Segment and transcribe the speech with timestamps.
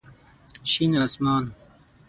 [0.71, 1.43] شين اسمان